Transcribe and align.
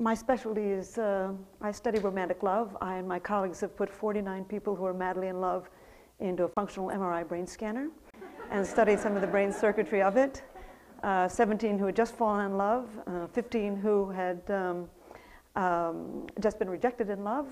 My 0.00 0.14
specialty 0.14 0.62
is 0.62 0.96
uh, 0.96 1.32
I 1.60 1.72
study 1.72 1.98
romantic 1.98 2.44
love. 2.44 2.76
I 2.80 2.98
and 2.98 3.08
my 3.08 3.18
colleagues 3.18 3.60
have 3.62 3.76
put 3.76 3.90
49 3.90 4.44
people 4.44 4.76
who 4.76 4.84
are 4.84 4.94
madly 4.94 5.26
in 5.26 5.40
love 5.40 5.68
into 6.20 6.44
a 6.44 6.48
functional 6.48 6.90
MRI 6.90 7.26
brain 7.26 7.48
scanner 7.48 7.88
and 8.52 8.64
studied 8.64 9.00
some 9.00 9.16
of 9.16 9.22
the 9.22 9.26
brain 9.26 9.52
circuitry 9.52 10.00
of 10.00 10.16
it. 10.16 10.44
Uh, 11.02 11.26
17 11.26 11.80
who 11.80 11.86
had 11.86 11.96
just 11.96 12.14
fallen 12.14 12.46
in 12.46 12.56
love, 12.56 12.88
uh, 13.08 13.26
15 13.26 13.74
who 13.74 14.08
had 14.10 14.40
um, 14.52 14.88
um, 15.56 16.28
just 16.38 16.60
been 16.60 16.70
rejected 16.70 17.10
in 17.10 17.24
love, 17.24 17.48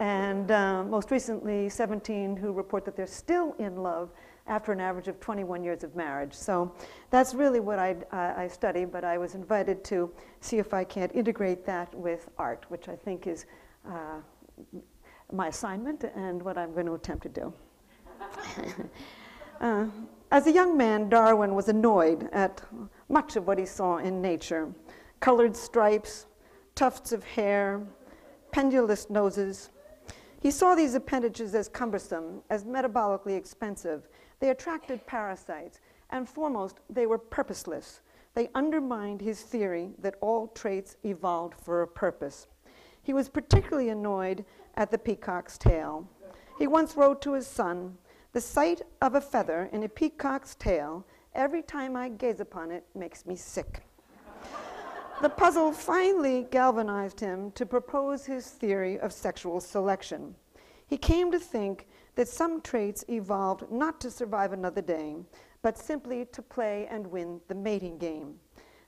and 0.00 0.50
uh, 0.50 0.82
most 0.84 1.10
recently 1.10 1.68
17 1.68 2.36
who 2.36 2.52
report 2.52 2.84
that 2.84 2.96
they're 2.96 3.06
still 3.06 3.54
in 3.58 3.76
love 3.76 4.10
after 4.46 4.72
an 4.72 4.80
average 4.80 5.08
of 5.08 5.18
21 5.20 5.64
years 5.64 5.84
of 5.84 5.96
marriage. 5.96 6.34
So 6.34 6.74
that's 7.10 7.34
really 7.34 7.60
what 7.60 7.78
I, 7.78 7.96
I 8.12 8.48
study, 8.48 8.84
but 8.84 9.04
I 9.04 9.16
was 9.16 9.34
invited 9.34 9.82
to 9.84 10.10
see 10.40 10.58
if 10.58 10.74
I 10.74 10.84
can't 10.84 11.14
integrate 11.14 11.64
that 11.66 11.94
with 11.94 12.28
art, 12.38 12.66
which 12.68 12.88
I 12.88 12.96
think 12.96 13.26
is 13.26 13.46
uh, 13.88 14.20
my 15.32 15.48
assignment 15.48 16.04
and 16.04 16.42
what 16.42 16.58
I'm 16.58 16.72
going 16.72 16.86
to 16.86 16.94
attempt 16.94 17.22
to 17.22 17.28
do. 17.28 17.52
uh, 19.60 19.86
as 20.30 20.46
a 20.46 20.52
young 20.52 20.76
man, 20.76 21.08
Darwin 21.08 21.54
was 21.54 21.68
annoyed 21.68 22.28
at 22.32 22.60
much 23.08 23.36
of 23.36 23.46
what 23.46 23.58
he 23.58 23.66
saw 23.66 23.98
in 23.98 24.20
nature 24.20 24.72
colored 25.20 25.56
stripes, 25.56 26.26
tufts 26.74 27.10
of 27.10 27.24
hair, 27.24 27.80
pendulous 28.52 29.08
noses. 29.08 29.70
He 30.44 30.50
saw 30.50 30.74
these 30.74 30.94
appendages 30.94 31.54
as 31.54 31.70
cumbersome, 31.70 32.42
as 32.50 32.64
metabolically 32.64 33.34
expensive, 33.34 34.08
they 34.40 34.50
attracted 34.50 35.06
parasites, 35.06 35.80
and 36.10 36.28
foremost, 36.28 36.80
they 36.90 37.06
were 37.06 37.16
purposeless. 37.16 38.02
They 38.34 38.50
undermined 38.54 39.22
his 39.22 39.40
theory 39.40 39.94
that 40.00 40.16
all 40.20 40.48
traits 40.48 40.98
evolved 41.02 41.58
for 41.58 41.80
a 41.80 41.88
purpose. 41.88 42.46
He 43.02 43.14
was 43.14 43.30
particularly 43.30 43.88
annoyed 43.88 44.44
at 44.74 44.90
the 44.90 44.98
peacock's 44.98 45.56
tail. 45.56 46.06
He 46.58 46.66
once 46.66 46.94
wrote 46.94 47.22
to 47.22 47.32
his 47.32 47.46
son, 47.46 47.96
The 48.32 48.42
sight 48.42 48.82
of 49.00 49.14
a 49.14 49.22
feather 49.22 49.70
in 49.72 49.82
a 49.84 49.88
peacock's 49.88 50.56
tail, 50.56 51.06
every 51.34 51.62
time 51.62 51.96
I 51.96 52.10
gaze 52.10 52.40
upon 52.40 52.70
it, 52.70 52.84
makes 52.94 53.24
me 53.24 53.34
sick. 53.34 53.80
The 55.22 55.28
puzzle 55.28 55.72
finally 55.72 56.46
galvanized 56.50 57.20
him 57.20 57.50
to 57.52 57.64
propose 57.64 58.26
his 58.26 58.48
theory 58.48 58.98
of 58.98 59.12
sexual 59.12 59.60
selection. 59.60 60.34
He 60.86 60.96
came 60.96 61.30
to 61.32 61.38
think 61.38 61.86
that 62.14 62.28
some 62.28 62.60
traits 62.60 63.04
evolved 63.08 63.70
not 63.70 64.00
to 64.00 64.10
survive 64.10 64.52
another 64.52 64.82
day, 64.82 65.16
but 65.62 65.78
simply 65.78 66.26
to 66.26 66.42
play 66.42 66.86
and 66.90 67.06
win 67.06 67.40
the 67.48 67.54
mating 67.54 67.98
game. 67.98 68.34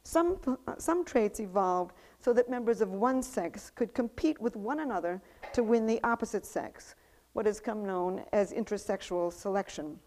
Some, 0.03 0.39
some 0.79 1.05
traits 1.05 1.41
evolved 1.41 1.95
so 2.21 2.33
that 2.33 2.51
members 2.51 2.81
of 2.81 2.91
one 2.91 3.23
sex 3.23 3.71
could 3.71 3.95
compete 3.95 4.41
with 4.41 4.57
one 4.57 4.81
another 4.81 5.21
to 5.53 5.63
win 5.63 5.87
the 5.87 6.03
opposite 6.05 6.47
sex, 6.47 6.95
what 7.33 7.47
has 7.47 7.61
come 7.61 7.85
known 7.85 8.25
as 8.33 8.53
intersexual 8.53 9.33
selection. 9.33 9.99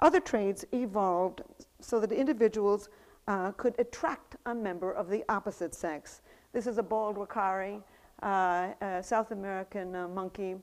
Other 0.00 0.20
traits 0.20 0.64
evolved 0.72 1.42
so 1.80 2.00
that 2.00 2.12
individuals 2.12 2.88
uh, 3.28 3.52
could 3.52 3.74
attract 3.78 4.36
a 4.46 4.54
member 4.54 4.92
of 4.92 5.08
the 5.08 5.24
opposite 5.28 5.74
sex. 5.74 6.22
This 6.52 6.66
is 6.66 6.78
a 6.78 6.82
bald 6.82 7.16
uakari, 7.16 7.82
uh, 8.22 8.72
a 8.80 9.02
South 9.02 9.30
American 9.30 9.94
uh, 9.94 10.08
monkey 10.08 10.56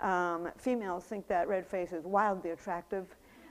um, 0.00 0.48
females 0.56 1.04
think 1.04 1.26
that 1.28 1.48
red 1.48 1.66
face 1.66 1.92
is 1.92 2.04
wildly 2.04 2.50
attractive, 2.50 3.06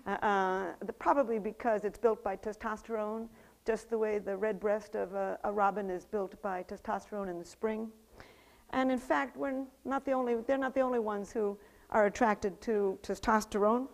uh, 0.05 0.71
probably 0.99 1.39
because 1.39 1.85
it's 1.85 1.97
built 1.97 2.23
by 2.23 2.35
testosterone, 2.35 3.27
just 3.65 3.89
the 3.89 3.97
way 3.97 4.19
the 4.19 4.35
red 4.35 4.59
breast 4.59 4.95
of 4.95 5.13
a, 5.13 5.39
a, 5.43 5.51
robin 5.51 5.89
is 5.89 6.05
built 6.05 6.41
by 6.41 6.63
testosterone 6.63 7.29
in 7.29 7.39
the 7.39 7.45
spring. 7.45 7.89
And 8.71 8.91
in 8.91 8.97
fact, 8.97 9.37
we're 9.37 9.63
not 9.85 10.05
the 10.05 10.11
only, 10.11 10.35
they're 10.47 10.57
not 10.57 10.73
the 10.73 10.81
only 10.81 10.99
ones 10.99 11.31
who 11.31 11.57
are 11.91 12.05
attracted 12.05 12.59
to 12.61 12.97
testosterone. 13.03 13.87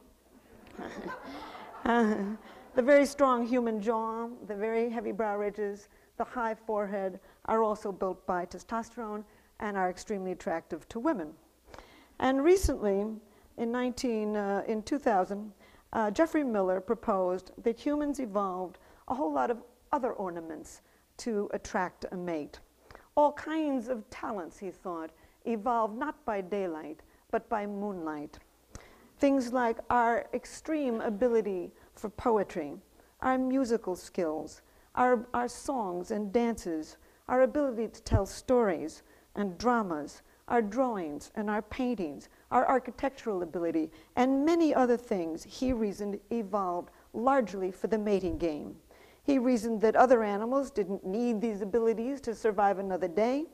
the 2.77 2.83
very 2.83 3.07
strong 3.07 3.43
human 3.43 3.81
jaw, 3.81 4.27
the 4.45 4.53
very 4.53 4.87
heavy 4.87 5.11
brow 5.11 5.35
ridges, 5.35 5.87
the 6.17 6.23
high 6.23 6.53
forehead 6.53 7.19
are 7.45 7.63
also 7.63 7.91
built 7.91 8.23
by 8.27 8.45
testosterone 8.45 9.23
and 9.59 9.75
are 9.75 9.89
extremely 9.89 10.31
attractive 10.31 10.87
to 10.87 10.99
women. 10.99 11.33
And 12.19 12.43
recently, 12.43 13.03
in, 13.57 13.71
19, 13.71 14.37
uh, 14.37 14.63
in 14.67 14.83
2000, 14.83 15.51
uh, 15.91 16.11
Geoffrey 16.11 16.43
Miller 16.43 16.79
proposed 16.79 17.49
that 17.63 17.79
humans 17.79 18.19
evolved 18.19 18.77
a 19.07 19.15
whole 19.15 19.33
lot 19.33 19.49
of 19.49 19.57
other 19.91 20.13
ornaments 20.13 20.81
to 21.17 21.49
attract 21.53 22.05
a 22.11 22.15
mate. 22.15 22.59
All 23.15 23.31
kinds 23.31 23.87
of 23.87 24.07
talents, 24.11 24.59
he 24.59 24.69
thought, 24.69 25.09
evolved 25.45 25.97
not 25.97 26.23
by 26.25 26.41
daylight, 26.41 27.01
but 27.31 27.49
by 27.49 27.65
moonlight. 27.65 28.37
Things 29.17 29.51
like 29.51 29.79
our 29.89 30.27
extreme 30.35 31.01
ability 31.01 31.71
for 31.97 32.09
poetry, 32.09 32.73
our 33.21 33.37
musical 33.37 33.95
skills, 33.95 34.61
our, 34.95 35.27
our 35.33 35.47
songs 35.47 36.11
and 36.11 36.31
dances, 36.31 36.97
our 37.27 37.41
ability 37.41 37.87
to 37.87 38.01
tell 38.03 38.25
stories 38.25 39.03
and 39.35 39.57
dramas, 39.57 40.21
our 40.47 40.61
drawings 40.61 41.31
and 41.35 41.49
our 41.49 41.61
paintings, 41.61 42.29
our 42.51 42.67
architectural 42.67 43.41
ability, 43.43 43.91
and 44.15 44.45
many 44.45 44.73
other 44.73 44.97
things 44.97 45.43
he 45.43 45.73
reasoned 45.73 46.19
evolved 46.31 46.89
largely 47.13 47.71
for 47.71 47.87
the 47.87 47.97
mating 47.97 48.37
game. 48.37 48.75
He 49.23 49.39
reasoned 49.39 49.81
that 49.81 49.95
other 49.95 50.23
animals 50.23 50.71
didn't 50.71 51.05
need 51.05 51.41
these 51.41 51.61
abilities 51.61 52.21
to 52.21 52.33
survive 52.33 52.79
another 52.79 53.09
day, 53.09 53.45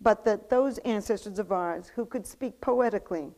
but 0.00 0.24
that 0.24 0.48
those 0.48 0.78
ancestors 0.78 1.38
of 1.38 1.52
ours 1.52 1.92
who 1.94 2.06
could 2.06 2.26
speak 2.26 2.60
poetically, 2.60 3.30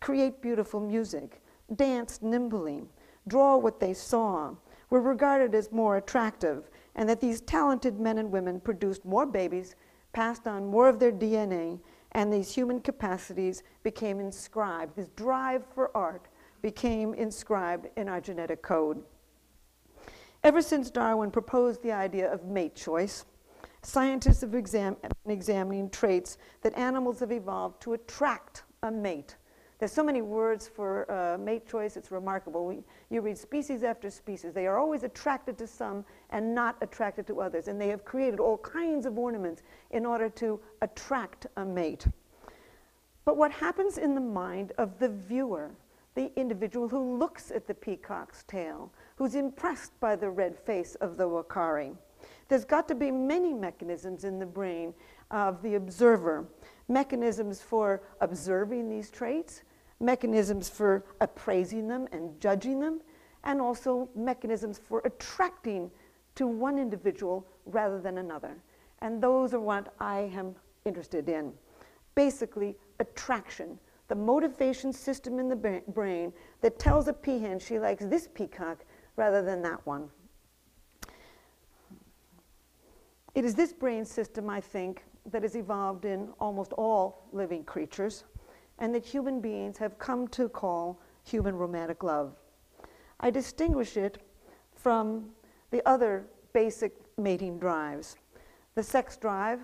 create 0.00 0.42
beautiful 0.42 0.78
music, 0.78 1.40
dance 1.74 2.20
nimbly, 2.20 2.82
draw 3.28 3.56
what 3.56 3.80
they 3.80 3.94
saw, 3.94 4.54
were 4.90 5.00
regarded 5.00 5.54
as 5.54 5.72
more 5.72 5.96
attractive, 5.96 6.68
and 6.94 7.08
that 7.08 7.20
these 7.20 7.40
talented 7.40 7.98
men 7.98 8.18
and 8.18 8.30
women 8.30 8.60
produced 8.60 9.04
more 9.04 9.26
babies, 9.26 9.74
passed 10.12 10.46
on 10.46 10.66
more 10.66 10.88
of 10.88 10.98
their 10.98 11.12
DNA, 11.12 11.80
and 12.12 12.32
these 12.32 12.54
human 12.54 12.80
capacities 12.80 13.62
became 13.82 14.20
inscribed. 14.20 14.94
This 14.96 15.08
drive 15.16 15.64
for 15.74 15.96
art 15.96 16.28
became 16.60 17.14
inscribed 17.14 17.88
in 17.96 18.08
our 18.08 18.20
genetic 18.20 18.62
code. 18.62 19.02
Ever 20.44 20.60
since 20.60 20.90
Darwin 20.90 21.30
proposed 21.30 21.82
the 21.82 21.92
idea 21.92 22.30
of 22.30 22.44
mate 22.44 22.74
choice, 22.74 23.24
scientists 23.82 24.40
have 24.42 24.54
exam 24.54 24.96
been 25.24 25.32
examining 25.32 25.88
traits 25.88 26.36
that 26.62 26.76
animals 26.76 27.20
have 27.20 27.32
evolved 27.32 27.80
to 27.82 27.94
attract 27.94 28.64
a 28.82 28.90
mate. 28.90 29.36
There's 29.82 29.90
so 29.90 30.04
many 30.04 30.22
words 30.22 30.68
for 30.68 31.10
uh, 31.10 31.36
mate 31.38 31.66
choice, 31.66 31.96
it's 31.96 32.12
remarkable. 32.12 32.66
We, 32.66 32.84
you 33.10 33.20
read 33.20 33.36
species 33.36 33.82
after 33.82 34.10
species. 34.10 34.52
They 34.52 34.68
are 34.68 34.78
always 34.78 35.02
attracted 35.02 35.58
to 35.58 35.66
some 35.66 36.04
and 36.30 36.54
not 36.54 36.76
attracted 36.82 37.26
to 37.26 37.40
others. 37.40 37.66
And 37.66 37.80
they 37.80 37.88
have 37.88 38.04
created 38.04 38.38
all 38.38 38.58
kinds 38.58 39.06
of 39.06 39.18
ornaments 39.18 39.62
in 39.90 40.06
order 40.06 40.28
to 40.28 40.60
attract 40.82 41.48
a 41.56 41.64
mate. 41.64 42.06
But 43.24 43.36
what 43.36 43.50
happens 43.50 43.98
in 43.98 44.14
the 44.14 44.20
mind 44.20 44.70
of 44.78 45.00
the 45.00 45.08
viewer, 45.08 45.72
the 46.14 46.30
individual 46.36 46.88
who 46.88 47.18
looks 47.18 47.50
at 47.50 47.66
the 47.66 47.74
peacock's 47.74 48.44
tail, 48.44 48.92
who's 49.16 49.34
impressed 49.34 49.98
by 49.98 50.14
the 50.14 50.30
red 50.30 50.56
face 50.56 50.94
of 51.00 51.16
the 51.16 51.26
uakari? 51.26 51.96
There's 52.46 52.64
got 52.64 52.86
to 52.86 52.94
be 52.94 53.10
many 53.10 53.52
mechanisms 53.52 54.22
in 54.22 54.38
the 54.38 54.46
brain 54.46 54.94
of 55.32 55.60
the 55.60 55.74
observer, 55.74 56.46
mechanisms 56.86 57.60
for 57.60 58.00
observing 58.20 58.88
these 58.88 59.10
traits, 59.10 59.62
mechanisms 60.02 60.68
for 60.68 61.04
appraising 61.20 61.88
them 61.88 62.08
and 62.12 62.38
judging 62.40 62.80
them, 62.80 63.00
and 63.44 63.60
also 63.60 64.08
mechanisms 64.14 64.78
for 64.78 65.00
attracting 65.04 65.90
to 66.34 66.46
one 66.46 66.78
individual 66.78 67.46
rather 67.66 68.00
than 68.00 68.18
another. 68.18 68.56
And 69.00 69.22
those 69.22 69.54
are 69.54 69.60
what 69.60 69.94
I 70.00 70.30
am 70.34 70.54
interested 70.84 71.28
in. 71.28 71.52
Basically, 72.14 72.76
attraction, 72.98 73.78
the 74.08 74.14
motivation 74.14 74.92
system 74.92 75.38
in 75.38 75.48
the 75.48 75.82
brain 75.88 76.32
that 76.60 76.78
tells 76.78 77.08
a 77.08 77.12
peahen 77.12 77.60
she 77.60 77.78
likes 77.78 78.04
this 78.04 78.28
peacock 78.34 78.84
rather 79.16 79.42
than 79.42 79.62
that 79.62 79.84
one. 79.86 80.08
It 83.34 83.44
is 83.44 83.54
this 83.54 83.72
brain 83.72 84.04
system, 84.04 84.50
I 84.50 84.60
think, 84.60 85.04
that 85.30 85.42
has 85.42 85.56
evolved 85.56 86.04
in 86.04 86.28
almost 86.38 86.72
all 86.74 87.28
living 87.32 87.64
creatures 87.64 88.24
and 88.82 88.92
that 88.92 89.06
human 89.06 89.40
beings 89.40 89.78
have 89.78 89.96
come 90.00 90.26
to 90.26 90.48
call 90.48 91.00
human 91.22 91.54
romantic 91.54 92.02
love. 92.02 92.34
I 93.20 93.30
distinguish 93.30 93.96
it 93.96 94.18
from 94.74 95.26
the 95.70 95.88
other 95.88 96.26
basic 96.52 96.92
mating 97.16 97.60
drives. 97.60 98.16
The 98.74 98.82
sex 98.82 99.16
drive, 99.16 99.60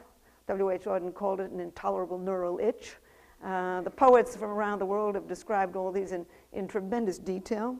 W.H. 0.47 0.85
Auden 0.85 1.12
called 1.12 1.41
it 1.41 1.50
an 1.50 1.59
intolerable 1.59 2.17
neural 2.17 2.61
itch. 2.61 2.94
Uh, 3.44 3.81
the 3.81 3.91
poets 3.91 4.37
from 4.37 4.50
around 4.50 4.79
the 4.79 4.87
world 4.87 5.17
have 5.17 5.26
described 5.26 5.75
all 5.75 5.91
these 5.91 6.12
in, 6.12 6.25
in 6.53 6.69
tremendous 6.69 7.19
detail. 7.19 7.76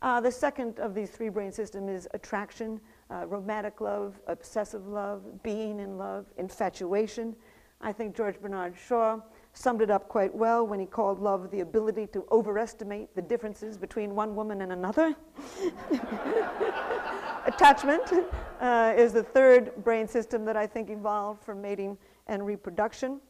Uh, 0.00 0.20
the 0.20 0.30
second 0.30 0.78
of 0.78 0.94
these 0.94 1.10
three 1.10 1.28
brain 1.28 1.50
systems 1.50 1.90
is 1.90 2.08
attraction, 2.14 2.80
uh, 3.10 3.26
romantic 3.26 3.80
love, 3.80 4.20
obsessive 4.28 4.86
love, 4.86 5.42
being 5.42 5.80
in 5.80 5.98
love, 5.98 6.26
infatuation. 6.36 7.34
I 7.80 7.92
think 7.92 8.16
George 8.16 8.40
Bernard 8.40 8.76
Shaw 8.76 9.18
summed 9.58 9.82
it 9.82 9.90
up 9.90 10.08
quite 10.08 10.32
well 10.32 10.64
when 10.64 10.78
he 10.78 10.86
called 10.86 11.18
love 11.18 11.50
the 11.50 11.60
ability 11.60 12.06
to 12.06 12.24
overestimate 12.30 13.12
the 13.16 13.22
differences 13.22 13.76
between 13.76 14.14
one 14.14 14.36
woman 14.36 14.62
and 14.62 14.70
another. 14.72 15.16
Attachment 17.46 18.02
uh, 18.60 18.94
is 18.96 19.12
the 19.12 19.22
third 19.22 19.72
brain 19.82 20.06
system 20.06 20.44
that 20.44 20.56
I 20.56 20.66
think 20.66 20.90
evolved 20.90 21.42
for 21.42 21.56
mating 21.56 21.98
and 22.28 22.46
reproduction. 22.46 23.20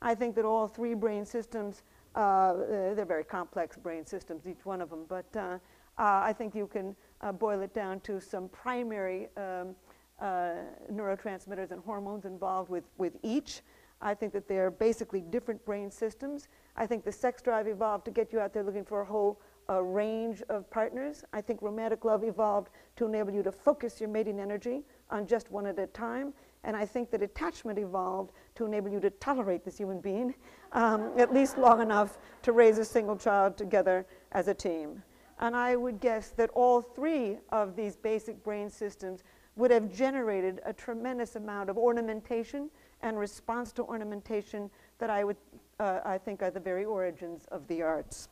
I 0.00 0.14
think 0.14 0.34
that 0.36 0.46
all 0.46 0.66
three 0.66 0.94
brain 0.94 1.26
systems, 1.26 1.82
uh, 2.14 2.54
they're 2.94 3.04
very 3.04 3.24
complex 3.24 3.76
brain 3.76 4.06
systems, 4.06 4.46
each 4.46 4.64
one 4.64 4.80
of 4.80 4.88
them, 4.88 5.04
but 5.06 5.26
uh, 5.36 5.58
uh 5.98 6.22
I 6.24 6.32
think 6.32 6.54
you 6.54 6.66
can 6.66 6.96
uh, 7.20 7.32
boil 7.32 7.60
it 7.60 7.74
down 7.74 8.00
to 8.00 8.20
some 8.20 8.48
primary 8.48 9.28
um, 9.36 9.76
uh, 10.20 10.52
neurotransmitters 10.90 11.72
and 11.72 11.82
hormones 11.84 12.24
involved 12.24 12.70
with, 12.70 12.84
with 12.96 13.16
each. 13.22 13.60
I 14.04 14.14
think 14.14 14.34
that 14.34 14.46
they're 14.46 14.70
basically 14.70 15.22
different 15.22 15.64
brain 15.64 15.90
systems. 15.90 16.48
I 16.76 16.86
think 16.86 17.04
the 17.04 17.10
sex 17.10 17.40
drive 17.40 17.66
evolved 17.66 18.04
to 18.04 18.10
get 18.10 18.32
you 18.32 18.38
out 18.38 18.52
there 18.52 18.62
looking 18.62 18.84
for 18.84 19.00
a 19.00 19.04
whole 19.04 19.40
uh, 19.70 19.82
range 19.82 20.42
of 20.50 20.68
partners. 20.70 21.24
I 21.32 21.40
think 21.40 21.62
romantic 21.62 22.04
love 22.04 22.22
evolved 22.22 22.68
to 22.96 23.06
enable 23.06 23.32
you 23.32 23.42
to 23.42 23.50
focus 23.50 24.00
your 24.00 24.10
mating 24.10 24.40
energy 24.40 24.82
on 25.10 25.26
just 25.26 25.50
one 25.50 25.66
at 25.66 25.78
a 25.78 25.86
time. 25.86 26.34
And 26.64 26.76
I 26.76 26.84
think 26.84 27.10
that 27.12 27.22
attachment 27.22 27.78
evolved 27.78 28.32
to 28.56 28.66
enable 28.66 28.90
you 28.90 29.00
to 29.00 29.10
tolerate 29.10 29.64
this 29.64 29.78
human 29.78 30.00
being 30.00 30.34
um, 30.72 31.12
at 31.18 31.32
least 31.32 31.56
long 31.56 31.80
enough 31.80 32.18
to 32.42 32.52
raise 32.52 32.76
a 32.76 32.84
single 32.84 33.16
child 33.16 33.56
together 33.56 34.06
as 34.32 34.48
a 34.48 34.54
team. 34.54 35.02
And 35.38 35.56
I 35.56 35.76
would 35.76 35.98
guess 35.98 36.28
that 36.30 36.50
all 36.50 36.82
three 36.82 37.38
of 37.50 37.74
these 37.74 37.96
basic 37.96 38.44
brain 38.44 38.68
systems 38.68 39.24
would 39.56 39.70
have 39.70 39.92
generated 39.92 40.60
a 40.64 40.72
tremendous 40.72 41.36
amount 41.36 41.70
of 41.70 41.78
ornamentation 41.78 42.70
and 43.04 43.18
response 43.18 43.70
to 43.70 43.82
ornamentation 43.82 44.70
that 44.98 45.10
I 45.10 45.22
would, 45.22 45.36
uh, 45.78 46.00
I 46.04 46.18
think 46.18 46.42
are 46.42 46.50
the 46.50 46.58
very 46.58 46.84
origins 46.86 47.44
of 47.52 47.68
the 47.68 47.82
arts. 47.82 48.28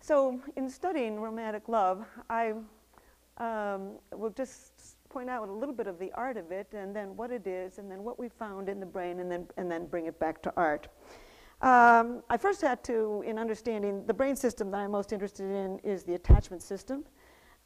So 0.00 0.40
in 0.56 0.68
studying 0.68 1.20
romantic 1.20 1.68
love, 1.68 2.04
I 2.30 2.54
um, 3.38 3.92
will 4.12 4.30
just 4.30 4.96
point 5.10 5.28
out 5.30 5.48
a 5.48 5.52
little 5.52 5.74
bit 5.74 5.86
of 5.86 5.98
the 5.98 6.10
art 6.12 6.36
of 6.36 6.50
it 6.50 6.72
and 6.72 6.96
then 6.96 7.14
what 7.14 7.30
it 7.30 7.46
is 7.46 7.78
and 7.78 7.90
then 7.90 8.02
what 8.02 8.18
we 8.18 8.28
found 8.28 8.68
in 8.68 8.80
the 8.80 8.86
brain 8.86 9.20
and 9.20 9.30
then, 9.30 9.46
and 9.58 9.70
then 9.70 9.86
bring 9.86 10.06
it 10.06 10.18
back 10.18 10.42
to 10.42 10.52
art. 10.56 10.88
Um, 11.60 12.22
I 12.30 12.36
first 12.36 12.62
had 12.62 12.82
to, 12.84 13.22
in 13.26 13.38
understanding 13.38 14.04
the 14.06 14.14
brain 14.14 14.34
system 14.34 14.70
that 14.70 14.78
I'm 14.78 14.90
most 14.90 15.12
interested 15.12 15.50
in 15.50 15.78
is 15.80 16.04
the 16.04 16.14
attachment 16.14 16.62
system, 16.62 17.04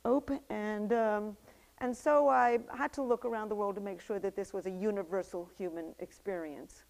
OAP, 0.05 0.39
and 0.51 0.93
um, 0.93 1.37
and 1.81 1.97
so 1.97 2.29
I 2.29 2.59
had 2.77 2.93
to 2.95 3.03
look 3.03 3.25
around 3.25 3.49
the 3.49 3.55
world 3.55 3.75
to 3.77 3.81
make 3.81 4.01
sure 4.01 4.19
that 4.19 4.35
this 4.35 4.53
was 4.53 4.67
a 4.67 4.71
universal 4.71 5.49
human 5.57 5.95
experience. 6.01 6.85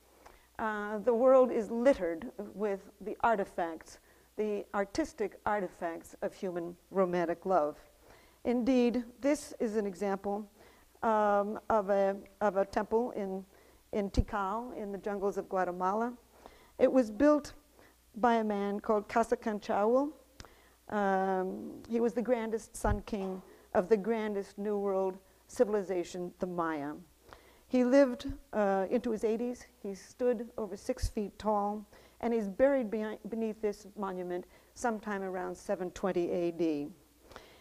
Uh, 0.58 0.98
the 0.98 1.14
world 1.14 1.52
is 1.52 1.70
littered 1.70 2.26
with 2.54 2.80
the 3.02 3.16
artifacts, 3.20 3.98
the 4.36 4.64
artistic 4.74 5.38
artifacts 5.46 6.16
of 6.22 6.34
human 6.34 6.76
romantic 6.90 7.46
love. 7.46 7.76
Indeed, 8.44 9.04
this 9.20 9.52
is 9.60 9.76
an 9.76 9.86
example 9.86 10.48
um, 11.02 11.60
of, 11.70 11.90
a, 11.90 12.16
of 12.40 12.56
a 12.56 12.64
temple 12.64 13.12
in, 13.12 13.44
in 13.92 14.10
Tikal, 14.10 14.76
in 14.76 14.90
the 14.90 14.98
jungles 14.98 15.38
of 15.38 15.48
Guatemala. 15.48 16.12
It 16.78 16.90
was 16.90 17.10
built 17.10 17.52
by 18.16 18.36
a 18.36 18.44
man 18.44 18.80
called 18.80 19.08
Quetzalcoatl. 19.08 20.08
Um, 20.88 21.82
he 21.88 22.00
was 22.00 22.14
the 22.14 22.22
grandest 22.22 22.76
sun 22.76 23.02
king 23.06 23.42
of 23.74 23.88
the 23.88 23.96
grandest 23.96 24.58
New 24.58 24.78
World 24.78 25.18
civilization, 25.46 26.32
the 26.38 26.46
Maya. 26.46 26.92
He 27.68 27.84
lived 27.84 28.32
uh, 28.52 28.86
into 28.90 29.10
his 29.10 29.22
80s. 29.22 29.66
He 29.82 29.94
stood 29.94 30.48
over 30.56 30.76
six 30.76 31.08
feet 31.08 31.38
tall, 31.38 31.86
and 32.20 32.32
he's 32.32 32.48
buried 32.48 32.90
beneath 32.90 33.60
this 33.60 33.86
monument 33.96 34.46
sometime 34.74 35.22
around 35.22 35.54
720 35.54 36.48
AD. 36.48 36.90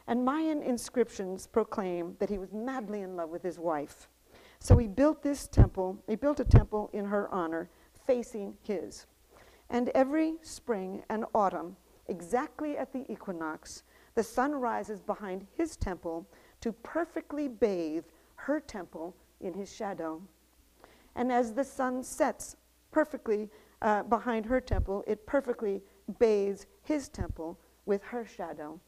And 0.07 0.23
Mayan 0.23 0.61
inscriptions 0.61 1.47
proclaim 1.47 2.15
that 2.19 2.29
he 2.29 2.37
was 2.37 2.53
madly 2.53 3.01
in 3.01 3.17
love 3.17 3.29
with 3.29 3.43
his 3.43 3.59
wife. 3.59 4.07
So 4.59 4.77
he 4.77 4.87
built 4.87 5.21
this 5.21 5.47
temple, 5.47 6.01
he 6.07 6.15
built 6.15 6.39
a 6.39 6.45
temple 6.45 6.89
in 6.93 7.05
her 7.05 7.29
honor, 7.33 7.69
facing 8.05 8.55
his. 8.63 9.05
And 9.69 9.89
every 9.89 10.35
spring 10.41 11.03
and 11.09 11.25
autumn, 11.35 11.75
exactly 12.07 12.77
at 12.77 12.93
the 12.93 13.05
equinox, 13.11 13.83
the 14.17 14.23
sun 14.23 14.51
rises 14.51 14.99
behind 14.99 15.45
his 15.53 15.75
temple 15.75 16.27
to 16.59 16.71
perfectly 16.71 17.47
bathe 17.47 18.03
her 18.33 18.59
temple 18.59 19.15
in 19.41 19.53
his 19.53 19.71
shadow. 19.71 20.19
And 21.15 21.31
as 21.31 21.53
the 21.53 21.63
sun 21.63 22.01
sets 22.01 22.55
perfectly 22.89 23.47
uh, 23.83 24.01
behind 24.01 24.47
her 24.47 24.59
temple, 24.59 25.03
it 25.05 25.27
perfectly 25.27 25.83
bathes 26.17 26.65
his 26.81 27.09
temple 27.09 27.59
with 27.85 28.01
her 28.05 28.25
shadow. 28.25 28.79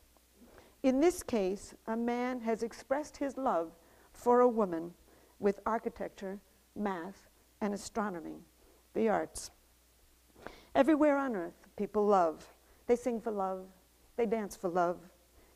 In 0.81 0.99
this 0.99 1.21
case, 1.21 1.75
a 1.85 1.95
man 1.95 2.41
has 2.41 2.63
expressed 2.63 3.15
his 3.15 3.37
love 3.37 3.71
for 4.11 4.39
a 4.39 4.47
woman 4.47 4.95
with 5.37 5.59
architecture, 5.63 6.39
math, 6.75 7.27
and 7.61 7.71
astronomy, 7.71 8.39
the 8.95 9.09
arts. 9.09 9.51
Everywhere 10.73 11.17
on 11.17 11.35
earth, 11.35 11.67
people 11.75 12.07
love. 12.07 12.51
They 12.87 12.95
sing 12.95 13.21
for 13.21 13.29
love, 13.29 13.67
they 14.17 14.25
dance 14.25 14.55
for 14.55 14.69
love, 14.69 14.97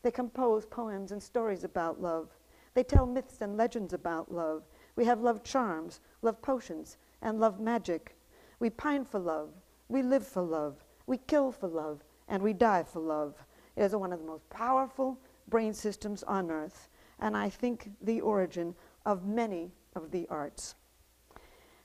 they 0.03 0.11
compose 0.11 0.65
poems 0.65 1.11
and 1.11 1.23
stories 1.23 1.63
about 1.63 2.01
love. 2.01 2.29
They 2.73 2.83
tell 2.83 3.05
myths 3.05 3.41
and 3.41 3.57
legends 3.57 3.93
about 3.93 4.31
love. 4.31 4.63
We 4.95 5.05
have 5.05 5.21
love 5.21 5.43
charms, 5.43 6.01
love 6.21 6.41
potions, 6.41 6.97
and 7.21 7.39
love 7.39 7.59
magic. 7.59 8.15
We 8.59 8.69
pine 8.69 9.05
for 9.05 9.19
love. 9.19 9.49
We 9.87 10.01
live 10.01 10.27
for 10.27 10.43
love. 10.43 10.83
We 11.07 11.17
kill 11.17 11.51
for 11.51 11.67
love. 11.67 12.03
And 12.27 12.43
we 12.43 12.53
die 12.53 12.83
for 12.83 12.99
love. 12.99 13.35
It 13.75 13.83
is 13.83 13.95
one 13.95 14.13
of 14.13 14.19
the 14.19 14.25
most 14.25 14.47
powerful 14.49 15.17
brain 15.47 15.73
systems 15.73 16.23
on 16.23 16.51
earth, 16.51 16.89
and 17.19 17.35
I 17.35 17.49
think 17.49 17.91
the 18.01 18.21
origin 18.21 18.75
of 19.05 19.25
many 19.25 19.71
of 19.95 20.11
the 20.11 20.27
arts. 20.29 20.75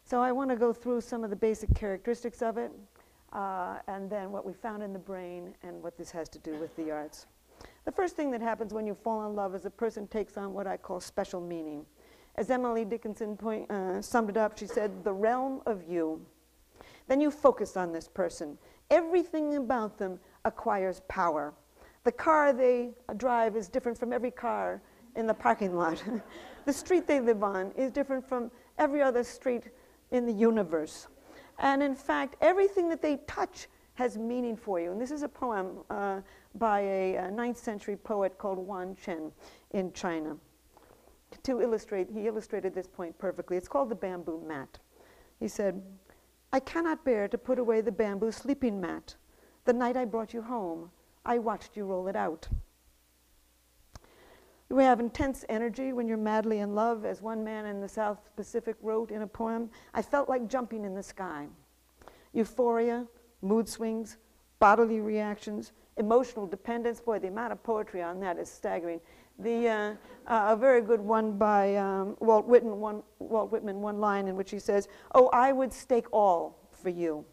So 0.04 0.20
I 0.20 0.32
want 0.32 0.50
to 0.50 0.56
go 0.56 0.72
through 0.72 1.00
some 1.02 1.24
of 1.24 1.30
the 1.30 1.36
basic 1.36 1.74
characteristics 1.74 2.42
of 2.42 2.56
it, 2.56 2.72
uh, 3.32 3.78
and 3.88 4.08
then 4.08 4.32
what 4.32 4.46
we 4.46 4.52
found 4.52 4.82
in 4.82 4.92
the 4.92 4.98
brain 4.98 5.54
and 5.62 5.82
what 5.82 5.98
this 5.98 6.10
has 6.10 6.28
to 6.30 6.38
do 6.38 6.54
with 6.54 6.74
the 6.76 6.90
arts. 6.90 7.26
The 7.84 7.92
first 7.92 8.16
thing 8.16 8.30
that 8.32 8.40
happens 8.40 8.72
when 8.72 8.86
you 8.86 8.94
fall 8.94 9.26
in 9.28 9.34
love 9.34 9.54
is 9.54 9.64
a 9.64 9.70
person 9.70 10.06
takes 10.06 10.36
on 10.36 10.52
what 10.52 10.66
I 10.66 10.76
call 10.76 11.00
special 11.00 11.40
meaning. 11.40 11.86
As 12.36 12.50
Emily 12.50 12.84
Dickinson 12.84 13.36
point, 13.36 13.70
uh, 13.70 14.00
summed 14.00 14.30
it 14.30 14.36
up, 14.36 14.58
she 14.58 14.66
said, 14.66 15.04
the 15.04 15.12
realm 15.12 15.60
of 15.66 15.82
you. 15.88 16.24
Then 17.08 17.20
you 17.20 17.30
focus 17.30 17.76
on 17.76 17.92
this 17.92 18.06
person. 18.06 18.58
Everything 18.90 19.56
about 19.56 19.98
them 19.98 20.20
acquires 20.44 21.00
power. 21.08 21.54
The 22.04 22.12
car 22.12 22.52
they 22.52 22.90
drive 23.16 23.56
is 23.56 23.68
different 23.68 23.98
from 23.98 24.12
every 24.12 24.30
car 24.30 24.80
in 25.16 25.26
the 25.26 25.34
parking 25.34 25.76
lot. 25.76 26.02
the 26.64 26.72
street 26.72 27.06
they 27.06 27.20
live 27.20 27.42
on 27.42 27.72
is 27.76 27.90
different 27.90 28.26
from 28.26 28.50
every 28.78 29.02
other 29.02 29.24
street 29.24 29.64
in 30.10 30.24
the 30.24 30.32
universe. 30.32 31.08
And 31.58 31.82
in 31.82 31.94
fact, 31.94 32.36
everything 32.40 32.88
that 32.90 33.02
they 33.02 33.16
touch 33.26 33.68
has 33.94 34.16
meaning 34.16 34.56
for 34.56 34.78
you. 34.78 34.92
And 34.92 35.00
this 35.00 35.10
is 35.10 35.22
a 35.22 35.28
poem 35.28 35.78
uh, 35.90 36.20
by 36.54 36.80
a, 36.80 37.16
a 37.16 37.30
9th 37.30 37.56
century 37.56 37.96
poet 37.96 38.38
called 38.38 38.58
Yuan 38.58 38.96
Chen 38.96 39.32
in 39.72 39.92
China. 39.92 40.36
To 41.42 41.60
illustrate, 41.60 42.08
he 42.10 42.26
illustrated 42.26 42.74
this 42.74 42.86
point 42.86 43.18
perfectly. 43.18 43.56
It's 43.56 43.68
called 43.68 43.90
the 43.90 43.94
bamboo 43.94 44.42
mat. 44.46 44.78
He 45.38 45.48
said, 45.48 45.82
I 46.52 46.60
cannot 46.60 47.04
bear 47.04 47.28
to 47.28 47.38
put 47.38 47.58
away 47.58 47.80
the 47.80 47.92
bamboo 47.92 48.32
sleeping 48.32 48.80
mat. 48.80 49.14
The 49.64 49.72
night 49.72 49.96
I 49.96 50.06
brought 50.06 50.32
you 50.32 50.42
home, 50.42 50.90
I 51.24 51.38
watched 51.38 51.76
you 51.76 51.84
roll 51.84 52.08
it 52.08 52.16
out. 52.16 52.48
We 54.70 54.84
have 54.84 55.00
intense 55.00 55.44
energy 55.48 55.92
when 55.92 56.08
you're 56.08 56.18
madly 56.18 56.58
in 56.58 56.74
love, 56.74 57.04
as 57.06 57.22
one 57.22 57.42
man 57.42 57.64
in 57.66 57.80
the 57.80 57.88
South 57.88 58.18
Pacific 58.36 58.76
wrote 58.82 59.10
in 59.10 59.22
a 59.22 59.26
poem. 59.26 59.70
I 59.94 60.02
felt 60.02 60.28
like 60.28 60.48
jumping 60.48 60.84
in 60.84 60.94
the 60.94 61.02
sky. 61.02 61.46
Euphoria, 62.34 63.06
mood 63.40 63.68
swings, 63.68 64.18
bodily 64.58 65.00
reactions, 65.00 65.72
emotional 65.98 66.46
dependence. 66.46 67.00
Boy, 67.00 67.18
the 67.18 67.28
amount 67.28 67.52
of 67.52 67.62
poetry 67.62 68.02
on 68.02 68.20
that 68.20 68.38
is 68.38 68.50
staggering. 68.50 69.00
The, 69.38 69.68
uh, 69.68 69.94
uh, 70.26 70.46
a 70.52 70.56
very 70.56 70.80
good 70.80 71.00
one 71.00 71.38
by 71.38 71.76
um, 71.76 72.16
Walt, 72.20 72.46
Whitman, 72.46 72.80
one, 72.80 73.02
Walt 73.20 73.52
Whitman, 73.52 73.80
one 73.80 74.00
line 74.00 74.26
in 74.26 74.34
which 74.36 74.50
he 74.50 74.58
says, 74.58 74.88
Oh, 75.14 75.28
I 75.28 75.52
would 75.52 75.72
stake 75.72 76.06
all 76.12 76.58
for 76.72 76.88
you. 76.88 77.24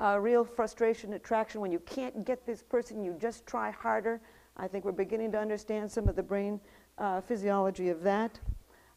Uh, 0.00 0.18
real 0.20 0.44
frustration, 0.44 1.12
attraction, 1.14 1.60
when 1.60 1.72
you 1.72 1.80
can't 1.80 2.24
get 2.24 2.46
this 2.46 2.62
person, 2.62 3.04
you 3.04 3.16
just 3.20 3.46
try 3.46 3.70
harder. 3.70 4.20
I 4.56 4.68
think 4.68 4.84
we're 4.84 4.92
beginning 4.92 5.32
to 5.32 5.38
understand 5.38 5.90
some 5.90 6.08
of 6.08 6.16
the 6.16 6.22
brain 6.22 6.60
uh, 6.98 7.20
physiology 7.20 7.88
of 7.88 8.02
that. 8.02 8.38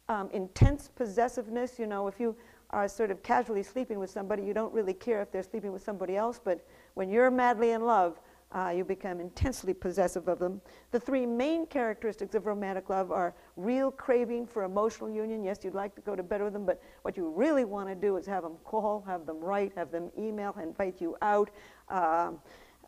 Um, 0.08 0.30
intense 0.32 0.88
possessiveness, 0.88 1.78
you 1.78 1.86
know, 1.86 2.06
if 2.06 2.20
you 2.20 2.36
are 2.70 2.88
sort 2.88 3.10
of 3.10 3.22
casually 3.22 3.62
sleeping 3.62 3.98
with 3.98 4.10
somebody, 4.10 4.42
you 4.42 4.54
don't 4.54 4.72
really 4.72 4.94
care 4.94 5.22
if 5.22 5.30
they're 5.30 5.42
sleeping 5.42 5.72
with 5.72 5.82
somebody 5.82 6.16
else, 6.16 6.40
but 6.42 6.66
when 6.94 7.08
you're 7.08 7.30
madly 7.30 7.70
in 7.70 7.84
love, 7.84 8.20
uh, 8.52 8.72
you 8.74 8.84
become 8.84 9.20
intensely 9.20 9.74
possessive 9.74 10.28
of 10.28 10.38
them. 10.38 10.60
The 10.92 11.00
three 11.00 11.26
main 11.26 11.66
characteristics 11.66 12.34
of 12.34 12.46
romantic 12.46 12.88
love 12.88 13.10
are 13.10 13.34
real 13.56 13.90
craving 13.90 14.46
for 14.46 14.62
emotional 14.64 15.10
union. 15.10 15.42
Yes, 15.42 15.58
you'd 15.62 15.74
like 15.74 15.94
to 15.96 16.00
go 16.00 16.14
to 16.14 16.22
bed 16.22 16.42
with 16.42 16.52
them, 16.52 16.64
but 16.64 16.80
what 17.02 17.16
you 17.16 17.28
really 17.28 17.64
want 17.64 17.88
to 17.88 17.94
do 17.94 18.16
is 18.16 18.26
have 18.26 18.44
them 18.44 18.56
call, 18.64 19.02
have 19.06 19.26
them 19.26 19.40
write, 19.40 19.72
have 19.76 19.90
them 19.90 20.10
email, 20.16 20.56
invite 20.62 21.00
you 21.00 21.16
out. 21.22 21.50
Uh, 21.88 22.32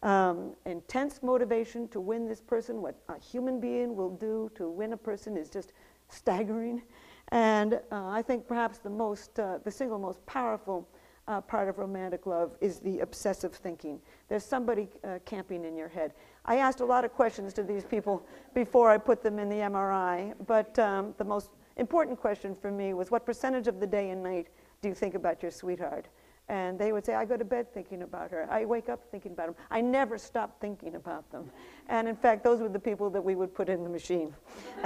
um, 0.02 0.54
intense 0.64 1.22
motivation 1.22 1.88
to 1.88 2.00
win 2.00 2.28
this 2.28 2.40
person. 2.40 2.80
What 2.80 2.94
a 3.08 3.18
human 3.18 3.58
being 3.58 3.96
will 3.96 4.16
do 4.16 4.50
to 4.54 4.70
win 4.70 4.92
a 4.92 4.96
person 4.96 5.36
is 5.36 5.50
just 5.50 5.72
staggering. 6.08 6.82
And 7.30 7.74
uh, 7.74 8.08
I 8.08 8.22
think 8.22 8.46
perhaps 8.46 8.78
the 8.78 8.90
most, 8.90 9.38
uh, 9.38 9.58
the 9.64 9.70
single 9.70 9.98
most 9.98 10.24
powerful 10.26 10.88
uh, 11.28 11.42
part 11.42 11.68
of 11.68 11.78
romantic 11.78 12.26
love 12.26 12.56
is 12.60 12.80
the 12.80 13.00
obsessive 13.00 13.54
thinking. 13.54 14.00
There's 14.28 14.44
somebody 14.44 14.88
uh, 15.04 15.18
camping 15.26 15.64
in 15.64 15.76
your 15.76 15.88
head. 15.88 16.14
I 16.46 16.56
asked 16.56 16.80
a 16.80 16.86
lot 16.86 17.04
of 17.04 17.12
questions 17.12 17.52
to 17.54 17.62
these 17.62 17.84
people 17.84 18.26
before 18.54 18.90
I 18.90 18.96
put 18.96 19.22
them 19.22 19.38
in 19.38 19.50
the 19.50 19.56
MRI, 19.56 20.32
but 20.46 20.78
um, 20.78 21.14
the 21.18 21.24
most 21.24 21.50
important 21.76 22.18
question 22.18 22.56
for 22.60 22.70
me 22.70 22.94
was 22.94 23.10
what 23.10 23.26
percentage 23.26 23.68
of 23.68 23.78
the 23.78 23.86
day 23.86 24.10
and 24.10 24.22
night 24.22 24.48
do 24.80 24.88
you 24.88 24.94
think 24.94 25.14
about 25.14 25.42
your 25.42 25.50
sweetheart? 25.50 26.08
And 26.48 26.78
they 26.78 26.92
would 26.92 27.04
say, 27.04 27.14
I 27.14 27.26
go 27.26 27.36
to 27.36 27.44
bed 27.44 27.74
thinking 27.74 28.02
about 28.02 28.30
her. 28.30 28.48
I 28.50 28.64
wake 28.64 28.88
up 28.88 29.00
thinking 29.10 29.32
about 29.32 29.48
them. 29.48 29.56
I 29.70 29.82
never 29.82 30.16
stop 30.16 30.58
thinking 30.62 30.94
about 30.94 31.30
them. 31.30 31.50
And 31.88 32.08
in 32.08 32.16
fact, 32.16 32.42
those 32.42 32.60
were 32.60 32.70
the 32.70 32.78
people 32.78 33.10
that 33.10 33.22
we 33.22 33.34
would 33.34 33.54
put 33.54 33.68
in 33.68 33.84
the 33.84 33.90
machine. 33.90 34.34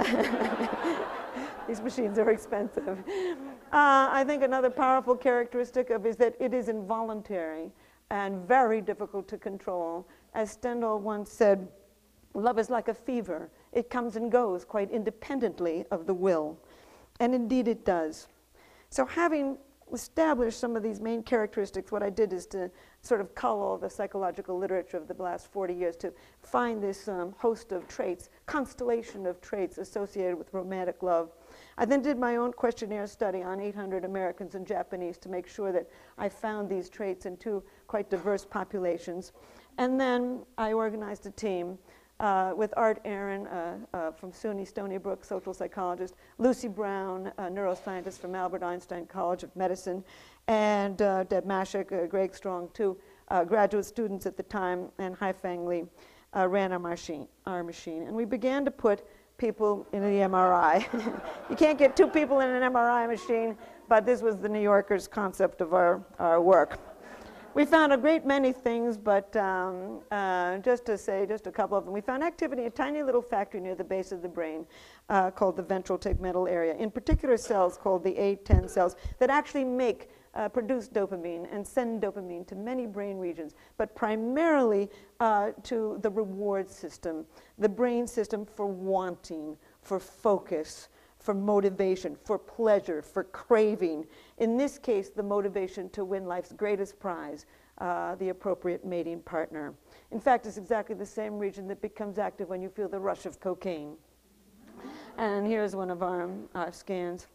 These 1.67 1.81
machines 1.81 2.19
are 2.19 2.29
expensive. 2.29 3.03
Uh, 3.71 4.09
I 4.11 4.23
think 4.27 4.43
another 4.43 4.69
powerful 4.69 5.15
characteristic 5.15 5.89
of 5.89 6.05
is 6.05 6.15
that 6.17 6.35
it 6.39 6.53
is 6.53 6.69
involuntary 6.69 7.71
and 8.11 8.47
very 8.47 8.81
difficult 8.81 9.27
to 9.29 9.37
control. 9.37 10.07
As 10.33 10.51
Stendhal 10.51 10.99
once 10.99 11.31
said, 11.31 11.67
love 12.33 12.59
is 12.59 12.69
like 12.69 12.87
a 12.87 12.93
fever. 12.93 13.49
It 13.71 13.89
comes 13.89 14.15
and 14.15 14.31
goes 14.31 14.65
quite 14.65 14.91
independently 14.91 15.85
of 15.89 16.05
the 16.05 16.13
will. 16.13 16.59
And 17.19 17.33
indeed 17.33 17.67
it 17.67 17.85
does. 17.85 18.27
So 18.89 19.05
having 19.05 19.57
established 19.91 20.59
some 20.59 20.75
of 20.75 20.83
these 20.83 20.99
main 20.99 21.23
characteristics, 21.23 21.91
what 21.91 22.03
I 22.03 22.09
did 22.09 22.33
is 22.33 22.45
to 22.47 22.69
sort 23.01 23.21
of 23.21 23.33
cull 23.35 23.61
all 23.61 23.77
the 23.77 23.89
psychological 23.89 24.57
literature 24.57 24.97
of 24.97 25.07
the 25.07 25.21
last 25.21 25.51
40 25.51 25.73
years 25.73 25.95
to 25.97 26.13
find 26.41 26.81
this 26.81 27.07
um, 27.07 27.33
host 27.37 27.71
of 27.71 27.87
traits, 27.87 28.29
constellation 28.45 29.25
of 29.25 29.41
traits 29.41 29.77
associated 29.77 30.37
with 30.37 30.53
romantic 30.53 31.03
love. 31.03 31.31
I 31.77 31.85
then 31.85 32.01
did 32.01 32.19
my 32.19 32.35
own 32.35 32.53
questionnaire 32.53 33.07
study 33.07 33.41
on 33.41 33.59
800 33.59 34.05
Americans 34.05 34.55
and 34.55 34.65
Japanese 34.65 35.17
to 35.19 35.29
make 35.29 35.47
sure 35.47 35.71
that 35.71 35.89
I 36.17 36.29
found 36.29 36.69
these 36.69 36.89
traits 36.89 37.25
in 37.25 37.37
two 37.37 37.63
quite 37.87 38.09
diverse 38.09 38.45
populations. 38.45 39.31
And 39.77 39.99
then 39.99 40.41
I 40.57 40.73
organized 40.73 41.25
a 41.25 41.31
team 41.31 41.77
uh, 42.19 42.53
with 42.55 42.73
Art 42.77 42.99
Aron 43.05 43.47
uh, 43.47 43.77
uh, 43.93 44.11
from 44.11 44.31
SUNY 44.31 44.67
Stony 44.67 44.97
Brook, 44.97 45.25
social 45.25 45.53
psychologist, 45.53 46.15
Lucy 46.37 46.67
Brown, 46.67 47.31
neuroscientist 47.37 48.19
from 48.19 48.35
Albert 48.35 48.63
Einstein 48.63 49.05
College 49.05 49.43
of 49.43 49.53
Medicine, 49.55 50.03
and 50.47 51.01
uh, 51.01 51.23
Deb 51.23 51.45
Mashek, 51.45 51.91
uh, 51.91 52.07
Greg 52.07 52.35
Strong, 52.35 52.69
two 52.73 52.97
uh, 53.29 53.43
graduate 53.43 53.85
students 53.85 54.25
at 54.25 54.37
the 54.37 54.43
time, 54.43 54.89
and 54.99 55.17
Haifang 55.17 55.65
Li 55.67 55.85
ran 56.47 56.71
our 56.71 56.79
machine, 56.79 57.27
our 57.45 57.63
machine. 57.63 58.03
And 58.03 58.15
we 58.15 58.25
began 58.25 58.63
to 58.65 58.71
put 58.71 59.05
people 59.37 59.87
in 59.91 60.01
the 60.01 60.27
MRI. 60.27 60.85
you 61.49 61.55
can't 61.55 61.77
get 61.77 61.95
two 61.95 62.07
people 62.07 62.39
in 62.39 62.49
an 62.49 62.71
MRI 62.73 63.07
machine, 63.07 63.57
but 63.89 64.05
this 64.05 64.21
was 64.21 64.37
the 64.37 64.49
New 64.49 64.61
Yorker's 64.61 65.07
concept 65.07 65.61
of 65.61 65.73
our, 65.73 66.03
our 66.19 66.41
work 66.41 66.79
we 67.55 67.65
found 67.65 67.93
a 67.93 67.97
great 67.97 68.25
many 68.25 68.51
things, 68.51 68.97
but 68.97 69.35
um, 69.35 69.99
uh, 70.11 70.57
just 70.57 70.85
to 70.85 70.97
say 70.97 71.25
just 71.27 71.45
a 71.45 71.51
couple 71.51 71.77
of 71.77 71.85
them. 71.85 71.93
We 71.93 72.01
found 72.01 72.23
activity 72.23 72.63
in 72.63 72.67
a 72.67 72.71
tiny 72.71 73.03
little 73.03 73.21
factory 73.21 73.59
near 73.59 73.75
the 73.75 73.83
base 73.83 74.11
of 74.11 74.21
the 74.21 74.27
brain 74.27 74.65
uh, 75.09 75.29
called 75.29 75.57
the 75.57 75.63
ventral 75.63 75.99
tegmental 75.99 76.49
area, 76.49 76.73
in 76.75 76.89
particular 76.89 77.37
cells 77.37 77.77
called 77.77 78.03
the 78.03 78.13
A10 78.13 78.69
cells 78.69 78.95
that 79.19 79.29
actually 79.29 79.65
make, 79.65 80.09
uh, 80.35 80.49
produce 80.49 80.87
dopamine 80.87 81.47
and 81.51 81.65
send 81.65 82.01
dopamine 82.01 82.45
to 82.47 82.55
many 82.55 82.85
brain 82.85 83.17
regions, 83.17 83.53
but 83.77 83.95
primarily 83.95 84.89
uh, 85.19 85.51
to 85.63 85.99
the 86.01 86.09
reward 86.09 86.69
system, 86.69 87.25
the 87.59 87.69
brain 87.69 88.07
system 88.07 88.45
for 88.45 88.65
wanting, 88.65 89.55
for 89.81 89.99
focus, 89.99 90.89
for 91.19 91.33
motivation, 91.33 92.17
for 92.23 92.37
pleasure, 92.37 93.01
for 93.01 93.23
craving. 93.25 94.05
In 94.39 94.57
this 94.57 94.77
case, 94.77 95.09
the 95.09 95.23
motivation 95.23 95.89
to 95.91 96.03
win 96.03 96.25
life's 96.25 96.51
greatest 96.51 96.99
prize, 96.99 97.45
uh, 97.77 98.15
the 98.15 98.29
appropriate 98.29 98.85
mating 98.85 99.21
partner. 99.21 99.73
In 100.11 100.19
fact, 100.19 100.45
it's 100.45 100.57
exactly 100.57 100.95
the 100.95 101.05
same 101.05 101.37
region 101.37 101.67
that 101.67 101.81
becomes 101.81 102.17
active 102.17 102.49
when 102.49 102.61
you 102.61 102.69
feel 102.69 102.89
the 102.89 102.99
rush 102.99 103.25
of 103.25 103.39
cocaine. 103.39 103.95
And 105.17 105.47
here's 105.47 105.75
one 105.75 105.89
of 105.89 106.03
our 106.03 106.29
uh, 106.55 106.71
scans. 106.71 107.27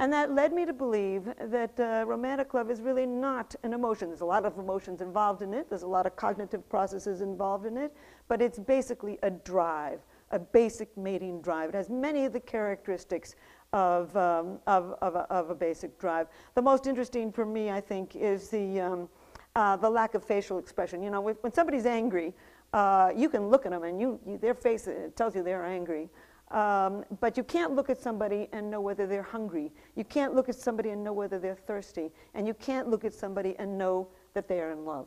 And 0.00 0.10
that 0.14 0.34
led 0.34 0.54
me 0.54 0.64
to 0.64 0.72
believe 0.72 1.28
that 1.38 1.78
uh, 1.78 2.04
romantic 2.06 2.54
love 2.54 2.70
is 2.70 2.80
really 2.80 3.04
not 3.04 3.54
an 3.62 3.74
emotion. 3.74 4.08
There's 4.08 4.22
a 4.22 4.24
lot 4.24 4.46
of 4.46 4.56
emotions 4.56 5.02
involved 5.02 5.42
in 5.42 5.52
it, 5.52 5.68
there's 5.68 5.82
a 5.82 5.86
lot 5.86 6.06
of 6.06 6.16
cognitive 6.16 6.66
processes 6.70 7.20
involved 7.20 7.66
in 7.66 7.76
it, 7.76 7.94
but 8.26 8.40
it's 8.40 8.58
basically 8.58 9.18
a 9.22 9.30
drive 9.30 10.00
a 10.32 10.38
basic 10.38 10.96
mating 10.96 11.42
drive. 11.42 11.70
It 11.70 11.74
has 11.74 11.90
many 11.90 12.24
of 12.24 12.32
the 12.32 12.38
characteristics 12.40 13.34
of, 13.72 14.16
um, 14.16 14.60
of, 14.66 14.94
of, 15.02 15.16
a, 15.16 15.26
of, 15.32 15.50
a, 15.50 15.54
basic 15.56 15.98
drive. 15.98 16.28
The 16.54 16.62
most 16.62 16.86
interesting 16.86 17.32
for 17.32 17.44
me, 17.44 17.70
I 17.70 17.80
think, 17.80 18.14
is 18.14 18.48
the, 18.48 18.80
um, 18.80 19.08
uh, 19.56 19.76
the 19.76 19.90
lack 19.90 20.14
of 20.14 20.24
facial 20.24 20.58
expression. 20.58 21.02
You 21.02 21.10
know, 21.10 21.20
when 21.20 21.52
somebody's 21.52 21.84
angry, 21.84 22.32
uh, 22.72 23.10
you 23.16 23.28
can 23.28 23.48
look 23.48 23.66
at 23.66 23.72
them 23.72 23.82
and 23.82 24.00
you, 24.00 24.20
you, 24.24 24.38
their 24.38 24.54
face 24.54 24.88
tells 25.16 25.34
you 25.34 25.42
they're 25.42 25.66
angry. 25.66 26.08
Um, 26.50 27.04
but 27.20 27.36
you 27.36 27.44
can't 27.44 27.76
look 27.76 27.90
at 27.90 28.00
somebody 28.00 28.48
and 28.52 28.70
know 28.70 28.80
whether 28.80 29.06
they're 29.06 29.22
hungry. 29.22 29.72
You 29.94 30.04
can't 30.04 30.34
look 30.34 30.48
at 30.48 30.56
somebody 30.56 30.90
and 30.90 31.04
know 31.04 31.12
whether 31.12 31.38
they're 31.38 31.54
thirsty. 31.54 32.10
And 32.34 32.46
you 32.46 32.54
can't 32.54 32.88
look 32.88 33.04
at 33.04 33.12
somebody 33.12 33.54
and 33.58 33.78
know 33.78 34.08
that 34.34 34.48
they 34.48 34.60
are 34.60 34.72
in 34.72 34.84
love. 34.84 35.06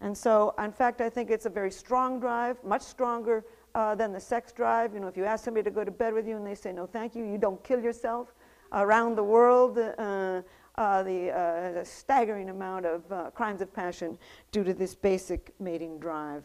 And 0.00 0.16
so, 0.16 0.54
in 0.58 0.72
fact, 0.72 1.02
I 1.02 1.10
think 1.10 1.30
it's 1.30 1.44
a 1.44 1.50
very 1.50 1.70
strong 1.70 2.18
drive, 2.18 2.56
much 2.64 2.82
stronger 2.82 3.44
uh, 3.74 3.94
than 3.94 4.12
the 4.12 4.20
sex 4.20 4.52
drive. 4.52 4.94
You 4.94 5.00
know, 5.00 5.08
if 5.08 5.16
you 5.16 5.24
ask 5.24 5.44
somebody 5.44 5.64
to 5.64 5.70
go 5.70 5.84
to 5.84 5.90
bed 5.90 6.14
with 6.14 6.26
you 6.26 6.36
and 6.36 6.46
they 6.46 6.54
say 6.54 6.72
no, 6.72 6.86
thank 6.86 7.14
you, 7.14 7.24
you 7.24 7.36
don't 7.36 7.62
kill 7.62 7.82
yourself. 7.82 8.34
Around 8.72 9.16
the 9.16 9.24
world, 9.24 9.78
uh, 9.78 10.42
uh, 10.76 11.02
the, 11.02 11.30
uh, 11.30 11.84
staggering 11.84 12.48
amount 12.48 12.86
of 12.86 13.12
uh, 13.12 13.30
crimes 13.30 13.60
of 13.60 13.74
passion 13.74 14.16
due 14.52 14.64
to 14.64 14.72
this 14.72 14.94
basic 14.94 15.52
mating 15.60 15.98
drive. 15.98 16.44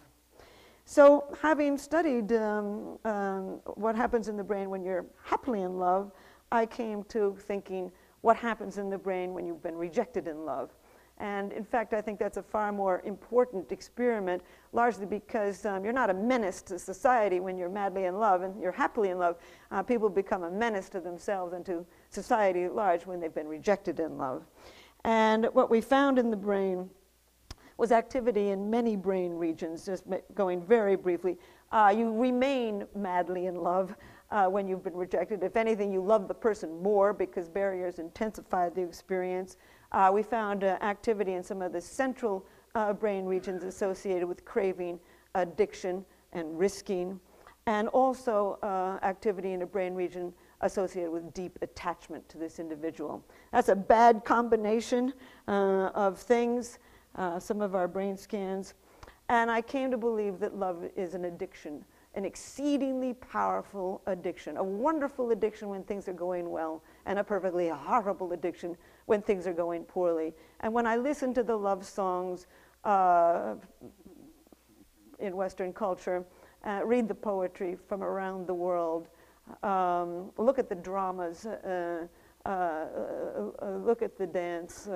So, 0.88 1.36
having 1.42 1.80
studied 1.80 2.32
um, 2.34 3.00
um, 3.06 3.60
what 3.74 3.96
happens 3.96 4.28
in 4.28 4.38
the 4.38 4.44
brain 4.44 4.70
when 4.70 4.84
you're 4.84 5.08
happily 5.24 5.64
in 5.64 5.80
love, 5.80 6.12
I 6.52 6.68
came 6.68 7.04
to 7.06 7.36
thinking 7.40 7.92
what 8.22 8.38
happens 8.38 8.78
in 8.78 8.92
the 8.92 8.98
brain 8.98 9.34
when 9.34 9.48
you've 9.48 9.64
been 9.64 9.76
rejected 9.76 10.28
in 10.28 10.46
love. 10.46 10.70
And 11.18 11.54
in 11.54 11.64
fact, 11.64 11.94
I 11.94 12.02
think 12.02 12.20
that's 12.20 12.38
a 12.38 12.44
far 12.44 12.72
more 12.72 13.02
important 13.04 13.72
experiment, 13.72 14.44
largely 14.74 15.08
because 15.08 15.66
um, 15.66 15.84
you're 15.84 15.94
not 15.94 16.12
a 16.12 16.14
menace 16.14 16.62
to 16.64 16.78
society 16.78 17.40
when 17.40 17.58
you're 17.58 17.70
madly 17.70 18.06
in 18.06 18.20
love 18.20 18.44
and 18.44 18.62
you're 18.62 18.72
happily 18.72 19.10
in 19.10 19.18
love. 19.18 19.38
Uh, 19.72 19.82
people 19.82 20.08
become 20.08 20.44
a 20.44 20.52
menace 20.52 20.88
to 20.90 21.00
themselves 21.00 21.54
and 21.54 21.66
to 21.66 21.84
society 22.10 22.64
at 22.66 22.76
large 22.76 23.08
when 23.08 23.20
they've 23.20 23.34
been 23.34 23.48
rejected 23.48 24.00
in 24.00 24.18
love. 24.18 24.44
And 25.04 25.46
what 25.54 25.72
we 25.72 25.82
found 25.82 26.20
in 26.20 26.30
the 26.30 26.38
brain 26.38 26.90
was 27.78 27.92
activity 27.92 28.50
in 28.50 28.70
many 28.70 28.96
brain 28.96 29.34
regions, 29.34 29.86
just 29.86 30.06
going 30.34 30.62
very 30.62 30.96
briefly. 30.96 31.38
Uh, 31.72 31.94
you 31.96 32.14
remain 32.14 32.86
madly 32.96 33.48
in 33.48 33.56
love 33.56 33.96
uh, 34.32 34.48
when 34.48 34.68
you've 34.68 34.84
been 34.84 34.96
rejected. 34.96 35.44
If 35.44 35.56
anything, 35.58 35.92
you 35.92 36.02
love 36.02 36.28
the 36.28 36.34
person 36.34 36.82
more 36.82 37.14
because 37.14 37.50
barriers 37.50 38.00
intensify 38.00 38.70
the 38.70 38.82
experience. 38.82 39.58
Uh, 39.92 40.10
we 40.14 40.24
found 40.24 40.64
uh, 40.64 40.78
activity 40.82 41.34
in 41.34 41.44
some 41.44 41.62
of 41.62 41.74
the 41.74 41.82
central 41.82 42.46
uh, 42.76 42.94
brain 42.94 43.26
regions 43.26 43.64
associated 43.64 44.28
with 44.28 44.46
craving, 44.46 45.00
addiction, 45.36 46.06
and 46.34 46.58
risking. 46.58 47.20
and 47.68 47.88
also 47.90 48.60
uh, 48.62 49.04
activity 49.04 49.54
in 49.54 49.64
a 49.64 49.66
brain 49.66 49.96
region 49.96 50.32
associated 50.62 51.12
with 51.12 51.34
deep 51.34 51.58
attachment 51.62 52.28
to 52.30 52.38
this 52.38 52.60
individual. 52.60 53.24
That's 53.52 53.70
a 53.70 53.76
bad 53.76 54.24
combination 54.24 55.14
of 55.48 56.20
things, 56.20 56.80
uh, 57.16 57.40
some 57.40 57.62
of 57.62 57.76
our 57.76 57.88
brain 57.88 58.18
scans. 58.18 58.74
And 59.30 59.50
I 59.50 59.62
came 59.62 59.90
to 59.92 59.98
believe 59.98 60.40
that 60.40 60.56
love 60.56 60.88
is 60.96 61.14
an 61.16 61.26
addiction, 61.26 61.84
an 62.14 62.26
exceedingly 62.26 63.14
powerful 63.14 64.02
addiction, 64.06 64.58
a 64.58 64.64
wonderful 64.64 65.32
addiction 65.32 65.70
when 65.70 65.84
things 65.84 66.08
are 66.08 66.14
going 66.14 66.50
well, 66.52 66.84
and 67.06 67.18
a 67.18 67.24
perfectly 67.24 67.70
horrible 67.70 68.34
addiction 68.34 68.78
when 69.08 69.22
things 69.22 69.48
are 69.48 69.54
going 69.54 69.84
poorly. 69.84 70.34
And 70.60 70.74
when 70.74 70.86
I 70.86 70.96
listen 70.98 71.34
to 71.34 71.44
the 71.44 71.56
love 71.56 71.86
songs 71.86 72.46
uh, 72.84 73.56
in 75.20 75.36
Western 75.36 75.74
culture, 75.74 76.24
uh, 76.64 76.82
read 76.84 77.08
the 77.08 77.16
poetry 77.16 77.76
from 77.88 78.04
around 78.04 78.48
the 78.48 78.54
world, 78.54 79.08
um, 79.64 80.32
look 80.38 80.60
at 80.60 80.70
the 80.70 80.76
dramas, 80.76 81.46
uh, 81.46 82.08
uh, 82.46 82.50
uh, 82.50 83.70
look 83.78 84.02
at 84.02 84.18
the 84.18 84.28
dance. 84.28 84.88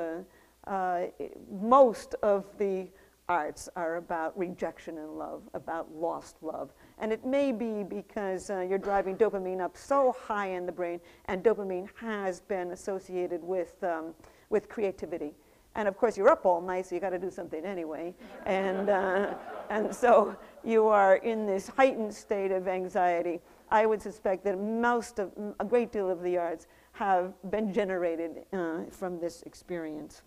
Most 1.50 2.16
of 2.22 2.46
the 2.58 2.90
arts 3.30 3.70
are 3.76 3.98
about 3.98 4.38
rejection 4.38 4.98
and 4.98 5.18
love, 5.18 5.44
about 5.54 5.94
lost 5.94 6.38
love. 6.42 6.74
And 6.98 7.14
it 7.14 7.26
may 7.26 7.52
be 7.52 7.84
because 7.84 8.50
uh, 8.50 8.62
you're 8.62 8.80
driving 8.80 9.16
dopamine 9.16 9.62
up 9.62 9.78
so 9.78 10.16
high 10.20 10.48
in 10.48 10.66
the 10.66 10.72
brain, 10.72 11.00
and 11.26 11.44
dopamine 11.44 11.88
has 11.96 12.42
been 12.42 12.72
associated 12.72 13.44
with, 13.44 13.82
um, 13.84 14.16
with 14.50 14.68
creativity. 14.68 15.34
And 15.76 15.88
of 15.88 15.96
course, 15.96 16.18
you're 16.18 16.30
up 16.30 16.46
all 16.46 16.60
night, 16.60 16.88
so 16.88 16.96
you 16.96 17.02
got 17.02 17.12
to 17.12 17.20
do 17.20 17.30
something 17.30 17.64
anyway. 17.64 18.16
and, 18.46 18.90
uh, 18.90 19.36
and 19.70 19.96
so 19.96 20.36
you 20.64 20.88
are 20.88 21.18
in 21.18 21.46
this 21.46 21.68
heightened 21.68 22.14
state 22.14 22.52
of 22.52 22.68
anxiety. 22.68 23.40
I 23.70 23.86
would 23.86 24.02
suspect 24.02 24.44
that 24.46 24.60
most 24.60 25.20
of, 25.20 25.32
a 25.60 25.66
great 25.66 25.92
deal 25.92 26.10
of 26.10 26.24
the 26.24 26.38
arts 26.38 26.66
have 26.94 27.34
been 27.52 27.72
generated 27.72 28.46
uh, 28.52 28.86
from 28.90 29.20
this 29.20 29.44
experience. 29.44 30.24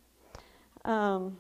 Um, 0.85 1.37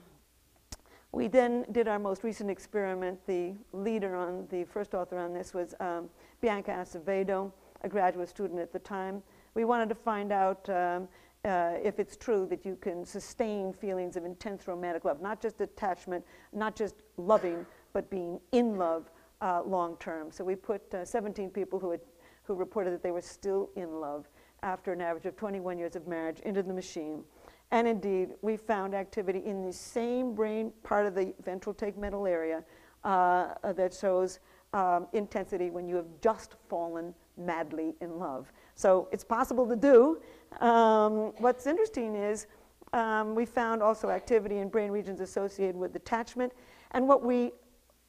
we 1.12 1.28
then 1.28 1.66
did 1.72 1.88
our 1.88 1.98
most 1.98 2.24
recent 2.24 2.50
experiment. 2.50 3.18
The 3.26 3.54
leader 3.72 4.16
on, 4.16 4.46
the 4.50 4.64
first 4.64 4.94
author 4.94 5.18
on 5.18 5.34
this 5.34 5.52
was 5.52 5.74
um, 5.78 6.08
Bianca 6.40 6.70
Acevedo, 6.70 7.52
a 7.82 7.88
graduate 7.88 8.28
student 8.28 8.60
at 8.60 8.72
the 8.72 8.78
time. 8.78 9.22
We 9.54 9.64
wanted 9.64 9.90
to 9.90 9.94
find 9.94 10.32
out 10.32 10.68
um, 10.70 11.08
uh, 11.44 11.74
if 11.82 11.98
it's 11.98 12.16
true 12.16 12.46
that 12.48 12.64
you 12.64 12.76
can 12.80 13.04
sustain 13.04 13.72
feelings 13.72 14.16
of 14.16 14.24
intense 14.24 14.66
romantic 14.66 15.04
love, 15.04 15.20
not 15.20 15.42
just 15.42 15.60
attachment, 15.60 16.24
not 16.52 16.76
just 16.76 16.94
loving, 17.18 17.66
but 17.92 18.08
being 18.08 18.40
in 18.52 18.78
love 18.78 19.10
uh, 19.42 19.62
long 19.66 19.96
term. 19.98 20.30
So 20.30 20.44
we 20.44 20.54
put 20.54 20.94
uh, 20.94 21.04
17 21.04 21.50
people 21.50 21.78
who, 21.78 21.90
had, 21.90 22.00
who 22.44 22.54
reported 22.54 22.92
that 22.92 23.02
they 23.02 23.10
were 23.10 23.20
still 23.20 23.70
in 23.76 24.00
love 24.00 24.28
after 24.62 24.92
an 24.92 25.00
average 25.00 25.26
of 25.26 25.36
21 25.36 25.78
years 25.78 25.96
of 25.96 26.06
marriage 26.06 26.38
into 26.40 26.62
the 26.62 26.72
machine. 26.72 27.24
And 27.72 27.88
indeed, 27.88 28.34
we 28.42 28.56
found 28.58 28.94
activity 28.94 29.42
in 29.44 29.62
the 29.64 29.72
same 29.72 30.34
brain 30.34 30.72
part 30.82 31.06
of 31.06 31.14
the 31.14 31.34
ventral 31.42 31.74
tegmental 31.74 32.28
area 32.28 32.62
uh, 33.02 33.54
that 33.72 33.94
shows 33.94 34.40
um, 34.74 35.06
intensity 35.14 35.70
when 35.70 35.88
you 35.88 35.96
have 35.96 36.06
just 36.20 36.54
fallen 36.68 37.14
madly 37.38 37.94
in 38.02 38.18
love. 38.18 38.52
So 38.74 39.08
it's 39.10 39.24
possible 39.24 39.66
to 39.66 39.74
do. 39.74 40.20
Um, 40.60 41.32
what's 41.38 41.66
interesting 41.66 42.14
is 42.14 42.46
um, 42.92 43.34
we 43.34 43.46
found 43.46 43.82
also 43.82 44.10
activity 44.10 44.58
in 44.58 44.68
brain 44.68 44.90
regions 44.90 45.20
associated 45.20 45.74
with 45.76 45.96
attachment. 45.96 46.52
And 46.90 47.08
what 47.08 47.24
we 47.24 47.52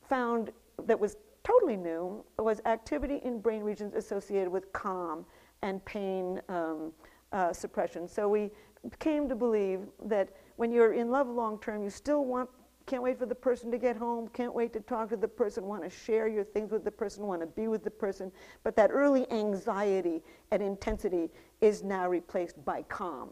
found 0.10 0.52
that 0.86 1.00
was 1.00 1.16
totally 1.46 1.78
new 1.78 2.24
was 2.38 2.60
activity 2.66 3.22
in 3.24 3.40
brain 3.40 3.64
regions 3.64 3.94
associated 3.94 4.50
with 4.50 4.74
calm 4.74 5.26
and 5.62 5.84
pain 5.86 6.42
um, 6.50 6.92
uh, 7.32 7.54
suppression. 7.54 8.10
So 8.10 8.28
we 8.28 8.52
came 9.00 9.30
to 9.30 9.36
believe 9.36 9.82
that 10.06 10.30
when 10.56 10.72
you're 10.72 10.94
in 10.94 11.10
love 11.10 11.28
long 11.28 11.60
term, 11.60 11.84
you 11.84 11.90
still 11.90 12.26
want, 12.26 12.50
can't 12.86 13.02
wait 13.02 13.18
for 13.18 13.26
the 13.26 13.36
person 13.36 13.72
to 13.72 13.78
get 13.78 13.96
home, 13.96 14.28
can't 14.30 14.54
wait 14.54 14.74
to 14.74 14.82
talk 14.82 15.10
to 15.10 15.18
the 15.18 15.28
person, 15.28 15.66
want 15.66 15.84
to 15.84 15.90
share 15.90 16.28
your 16.28 16.44
things 16.44 16.72
with 16.72 16.84
the 16.84 16.92
person, 16.92 17.26
want 17.26 17.42
to 17.42 17.48
be 17.48 17.68
with 17.68 17.84
the 17.84 17.92
person. 17.92 18.32
But 18.64 18.76
that 18.76 18.92
early 18.92 19.30
anxiety 19.32 20.22
and 20.52 20.62
intensity 20.62 21.30
is 21.62 21.84
now 21.84 22.10
replaced 22.10 22.64
by 22.66 22.84
calm. 22.84 23.30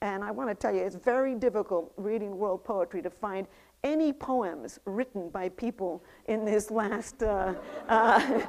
And 0.00 0.24
I 0.24 0.30
want 0.30 0.50
to 0.50 0.54
tell 0.54 0.74
you, 0.74 0.82
it's 0.82 0.96
very 0.96 1.34
difficult 1.34 1.92
reading 1.96 2.36
world 2.36 2.64
poetry 2.64 3.02
to 3.02 3.10
find 3.10 3.46
any 3.84 4.12
poems 4.12 4.78
written 4.84 5.28
by 5.28 5.48
people 5.48 6.04
in 6.26 6.44
this 6.44 6.70
last, 6.70 7.22
uh, 7.22 7.54
uh, 7.88 8.40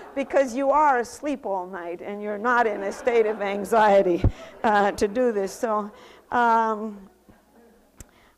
because 0.14 0.54
you 0.56 0.70
are 0.70 0.98
asleep 0.98 1.46
all 1.46 1.66
night 1.66 2.00
and 2.00 2.20
you're 2.20 2.38
not 2.38 2.66
in 2.66 2.82
a 2.82 2.92
state 2.92 3.26
of 3.26 3.40
anxiety 3.40 4.22
uh, 4.64 4.90
to 4.92 5.06
do 5.06 5.30
this. 5.30 5.52
So 5.52 5.90
um, 6.32 7.08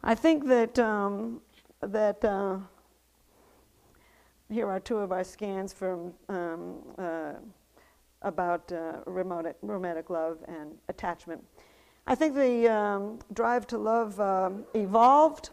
I 0.02 0.14
think 0.14 0.46
that, 0.48 0.78
um, 0.78 1.40
that 1.80 2.22
uh, 2.22 2.58
here 4.50 4.68
are 4.68 4.80
two 4.80 4.98
of 4.98 5.12
our 5.12 5.24
scans 5.24 5.72
from 5.72 6.12
um, 6.28 6.74
uh, 6.98 7.32
about 8.20 8.70
uh, 8.70 8.98
remote, 9.06 9.56
romantic 9.62 10.10
love 10.10 10.38
and 10.46 10.74
attachment. 10.88 11.42
I 12.06 12.14
think 12.14 12.34
the 12.34 12.68
um, 12.70 13.18
drive 13.32 13.66
to 13.68 13.78
love 13.78 14.20
um, 14.20 14.64
evolved 14.74 15.50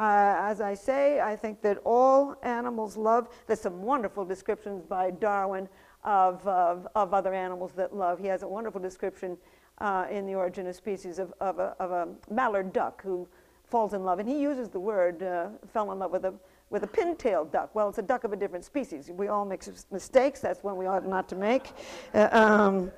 uh, 0.00 0.36
as 0.40 0.62
I 0.62 0.72
say, 0.72 1.20
I 1.20 1.36
think 1.36 1.60
that 1.60 1.76
all 1.84 2.34
animals 2.42 2.96
love. 2.96 3.28
There's 3.46 3.60
some 3.60 3.82
wonderful 3.82 4.24
descriptions 4.24 4.82
by 4.82 5.10
Darwin 5.10 5.68
of, 6.04 6.46
of, 6.48 6.88
of 6.94 7.12
other 7.12 7.34
animals 7.34 7.72
that 7.76 7.94
love. 7.94 8.18
He 8.18 8.26
has 8.28 8.42
a 8.42 8.48
wonderful 8.48 8.80
description 8.80 9.36
uh, 9.78 10.06
in 10.10 10.26
The 10.26 10.34
Origin 10.34 10.66
of 10.66 10.74
Species 10.74 11.18
of, 11.18 11.34
of, 11.38 11.58
a, 11.58 11.76
of 11.78 11.90
a 11.90 12.08
mallard 12.32 12.72
duck 12.72 13.02
who 13.02 13.28
falls 13.64 13.92
in 13.92 14.02
love. 14.02 14.18
And 14.18 14.28
he 14.28 14.40
uses 14.40 14.70
the 14.70 14.80
word 14.80 15.22
uh, 15.22 15.48
fell 15.70 15.92
in 15.92 15.98
love 15.98 16.12
with 16.12 16.24
a, 16.24 16.32
with 16.70 16.82
a 16.82 16.86
pin-tailed 16.86 17.52
duck. 17.52 17.74
Well, 17.74 17.90
it's 17.90 17.98
a 17.98 18.02
duck 18.02 18.24
of 18.24 18.32
a 18.32 18.36
different 18.36 18.64
species. 18.64 19.10
We 19.10 19.28
all 19.28 19.44
make 19.44 19.62
mistakes. 19.90 20.40
That's 20.40 20.62
one 20.64 20.78
we 20.78 20.86
ought 20.86 21.06
not 21.06 21.28
to 21.28 21.36
make. 21.36 21.72
Uh, 22.14 22.28
um, 22.32 22.90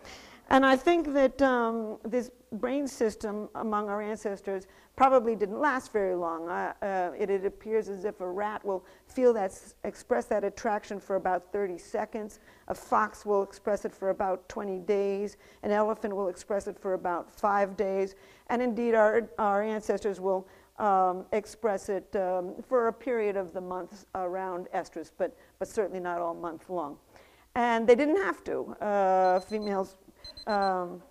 and 0.52 0.66
I 0.66 0.76
think 0.76 1.14
that 1.14 1.40
um, 1.40 1.96
this 2.04 2.30
brain 2.52 2.86
system 2.86 3.48
among 3.54 3.88
our 3.88 4.02
ancestors 4.02 4.66
probably 4.96 5.34
didn't 5.34 5.58
last 5.58 5.92
very 5.92 6.14
long. 6.14 6.50
Uh, 6.50 7.12
it, 7.18 7.30
it, 7.30 7.46
appears 7.46 7.88
as 7.88 8.04
if 8.04 8.20
a 8.20 8.30
rat 8.30 8.62
will 8.62 8.84
feel 9.06 9.32
that, 9.32 9.58
express 9.84 10.26
that 10.26 10.44
attraction 10.44 11.00
for 11.00 11.16
about 11.16 11.50
30 11.52 11.78
seconds. 11.78 12.40
A 12.68 12.74
fox 12.74 13.24
will 13.24 13.42
express 13.42 13.86
it 13.86 13.94
for 13.94 14.10
about 14.10 14.46
20 14.50 14.80
days. 14.80 15.38
An 15.62 15.70
elephant 15.70 16.14
will 16.14 16.28
express 16.28 16.66
it 16.66 16.78
for 16.78 16.92
about 16.92 17.30
five 17.30 17.74
days. 17.74 18.14
And 18.48 18.60
indeed, 18.60 18.94
our, 18.94 19.30
our 19.38 19.62
ancestors 19.62 20.20
will 20.20 20.46
um, 20.78 21.24
express 21.32 21.88
it 21.88 22.14
um, 22.16 22.54
for 22.68 22.88
a 22.88 22.92
period 22.92 23.38
of 23.38 23.54
the 23.54 23.60
month 23.62 24.04
around 24.14 24.68
estrus, 24.74 25.10
but, 25.16 25.34
but 25.58 25.68
certainly 25.68 26.00
not 26.00 26.20
all 26.20 26.34
month 26.34 26.68
long. 26.68 26.98
And 27.54 27.86
they 27.86 27.94
didn't 27.94 28.16
have 28.16 28.42
to. 28.44 28.74
Uh, 28.80 29.40
females 29.40 29.96
um, 30.46 31.02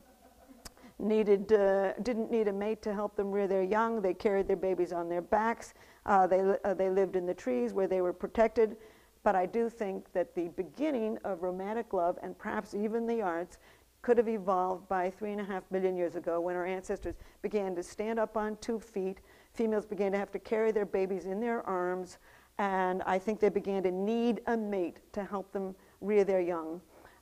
needed, 0.99 1.51
uh, 1.51 1.93
didn't 2.03 2.31
need 2.31 2.47
a 2.47 2.53
mate 2.53 2.81
to 2.83 2.93
help 2.93 3.15
them 3.15 3.31
rear 3.31 3.47
their 3.47 3.63
young. 3.63 4.01
They 4.01 4.13
carried 4.13 4.47
their 4.47 4.55
babies 4.55 4.93
on 4.93 5.09
their 5.09 5.21
backs. 5.21 5.73
Uh, 6.05 6.27
they, 6.27 6.55
uh, 6.63 6.73
they 6.73 6.89
lived 6.89 7.15
in 7.15 7.25
the 7.25 7.33
trees 7.33 7.73
where 7.73 7.87
they 7.87 8.01
were 8.01 8.13
protected. 8.13 8.77
But 9.23 9.35
I 9.35 9.45
do 9.45 9.69
think 9.69 10.11
that 10.13 10.33
the 10.33 10.47
beginning 10.49 11.17
of 11.23 11.43
romantic 11.43 11.93
love 11.93 12.17
and 12.23 12.37
perhaps 12.37 12.73
even 12.73 13.05
the 13.05 13.21
arts 13.21 13.59
could 14.01 14.17
have 14.17 14.27
evolved 14.27 14.87
by 14.87 15.11
three 15.11 15.31
and 15.31 15.39
a 15.39 15.43
half 15.43 15.63
million 15.69 15.95
years 15.95 16.15
ago 16.15 16.39
when 16.41 16.55
our 16.55 16.65
ancestors 16.65 17.15
began 17.43 17.75
to 17.75 17.83
stand 17.83 18.17
up 18.17 18.35
on 18.35 18.57
two 18.57 18.79
feet. 18.79 19.19
Females 19.53 19.85
began 19.85 20.11
to 20.11 20.17
have 20.17 20.31
to 20.31 20.39
carry 20.39 20.71
their 20.71 20.87
babies 20.87 21.25
in 21.25 21.39
their 21.39 21.61
arms. 21.67 22.17
And 22.57 23.03
I 23.03 23.19
think 23.19 23.39
they 23.39 23.49
began 23.49 23.83
to 23.83 23.91
need 23.91 24.41
a 24.47 24.57
mate 24.57 25.01
to 25.13 25.23
help 25.23 25.51
them 25.51 25.75
rear 25.99 26.23
their 26.23 26.41
young. 26.41 26.81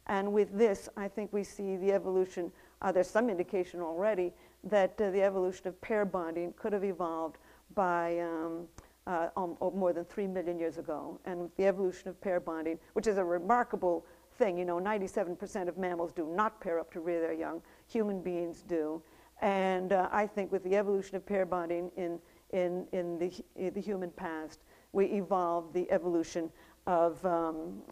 And 0.10 0.34
with 0.34 0.58
this, 0.58 0.90
I 0.98 1.08
think 1.08 1.32
we 1.32 1.44
see 1.44 1.78
the 1.78 1.94
evolution, 1.94 2.52
uh, 2.82 2.92
there's 2.92 3.10
some 3.10 3.30
indication 3.30 3.80
already 3.80 4.34
that 4.64 5.00
uh, 5.00 5.12
the 5.12 5.22
evolution 5.22 5.68
of 5.68 5.80
pair 5.82 6.04
bonding 6.04 6.52
could 6.58 6.74
have 6.74 6.84
evolved 6.84 7.38
by 7.76 8.20
um, 8.20 8.68
uh, 9.06 9.30
um, 9.38 9.56
more 9.60 9.94
than 9.94 10.04
three 10.06 10.26
million 10.26 10.58
years 10.58 10.80
ago. 10.80 11.20
And 11.26 11.52
the 11.58 11.66
evolution 11.68 12.10
of 12.10 12.20
pair 12.20 12.40
bonding, 12.40 12.80
which 12.94 13.06
is 13.06 13.20
a 13.20 13.24
remarkable 13.24 14.04
thing, 14.40 14.58
you 14.58 14.66
know, 14.66 14.80
97% 14.80 15.68
of 15.68 15.78
mammals 15.78 16.12
do 16.12 16.26
not 16.26 16.60
pair 16.60 16.80
up 16.80 16.92
to 16.94 17.02
rear 17.02 17.22
their 17.22 17.34
young, 17.34 17.62
human 17.88 18.20
beings 18.20 18.64
do. 18.64 19.04
And 19.42 19.94
uh, 19.94 20.10
I 20.12 20.26
think 20.26 20.52
with 20.52 20.64
the 20.64 20.76
evolution 20.76 21.18
of 21.18 21.26
pair 21.26 21.46
bonding 21.46 21.92
in, 21.96 22.18
in, 22.52 22.88
in, 22.94 23.20
the, 23.20 23.32
in 23.56 23.76
the 23.76 23.82
human 23.82 24.10
past, 24.10 24.62
we 24.92 25.06
evolved 25.06 25.72
the 25.76 25.90
evolution 25.92 26.50
of 26.88 27.24
um, 27.24 27.84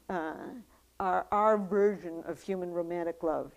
our, 0.99 1.25
our 1.31 1.57
version 1.57 2.23
of 2.25 2.41
human 2.41 2.71
romantic 2.71 3.23
love, 3.23 3.51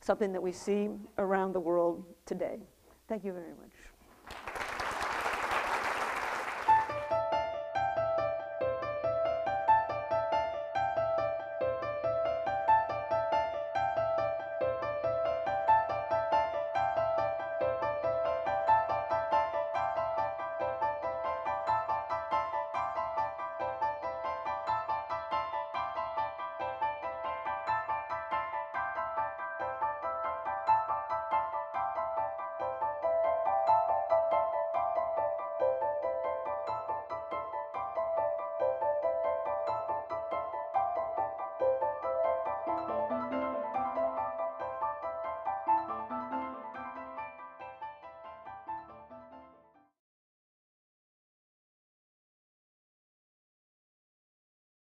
something 0.00 0.32
that 0.32 0.42
we 0.42 0.52
see 0.52 0.88
around 1.18 1.52
the 1.52 1.60
world 1.60 2.04
today. 2.26 2.58
Thank 3.08 3.24
you 3.24 3.32
very 3.32 3.52
much. 3.60 3.73